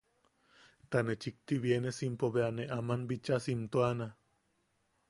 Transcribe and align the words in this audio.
Ta 0.89 0.99
ne 1.09 1.15
chikti 1.21 1.55
bienesimpo 1.65 2.25
bea 2.35 2.49
ne 2.57 2.63
am 2.77 2.89
bichaa 3.09 3.39
siimtuana. 3.45 4.07